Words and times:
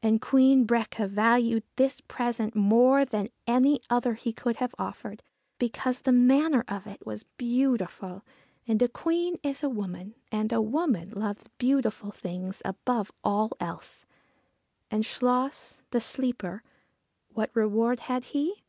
And 0.00 0.20
Queen 0.20 0.64
Breaca 0.64 1.08
valued 1.08 1.64
this 1.74 2.00
present 2.00 2.54
more 2.54 3.04
than 3.04 3.30
any 3.48 3.80
other 3.90 4.14
he 4.14 4.32
could 4.32 4.58
have 4.58 4.76
offered, 4.78 5.24
because 5.58 6.02
the 6.02 6.12
manner 6.12 6.62
of 6.68 6.86
it 6.86 7.04
was 7.04 7.24
beautiful, 7.36 8.22
and 8.68 8.80
a 8.80 8.86
Queen 8.86 9.40
is 9.42 9.64
a 9.64 9.68
woman, 9.68 10.14
and 10.30 10.52
a 10.52 10.62
woman 10.62 11.10
loves 11.10 11.48
beautiful 11.58 12.12
things 12.12 12.62
above 12.64 13.10
all 13.24 13.56
else. 13.58 14.04
And 14.88 15.02
Chluas, 15.02 15.82
the 15.90 16.00
sleeper 16.00 16.62
what 17.32 17.50
reward 17.52 17.98
had 18.06 18.26
he? 18.26 18.62